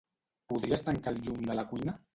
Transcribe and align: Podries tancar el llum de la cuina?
Podries 0.53 0.85
tancar 0.89 1.15
el 1.17 1.23
llum 1.29 1.49
de 1.53 1.63
la 1.63 1.71
cuina? 1.75 2.01